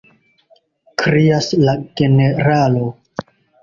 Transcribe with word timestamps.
krias 1.03 1.51
la 1.69 1.77
generalo. 2.05 2.95